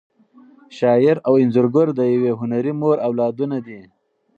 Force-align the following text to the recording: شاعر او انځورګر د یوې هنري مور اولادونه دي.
شاعر 0.77 1.17
او 1.27 1.33
انځورګر 1.41 1.87
د 1.95 2.01
یوې 2.13 2.31
هنري 2.39 2.73
مور 2.81 2.97
اولادونه 3.07 3.57
دي. 3.67 3.81